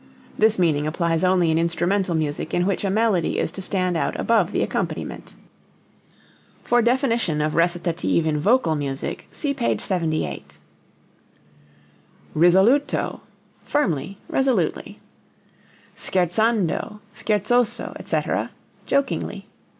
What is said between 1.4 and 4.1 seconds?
in instrumental music in which a melody is to stand